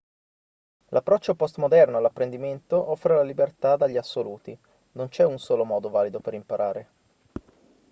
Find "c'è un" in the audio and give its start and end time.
5.09-5.37